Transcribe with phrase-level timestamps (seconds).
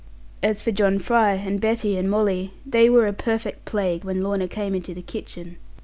[0.41, 4.47] As for John Fry, and Betty, and Molly, they were a perfect plague when Lorna
[4.47, 5.57] came into the kitchen.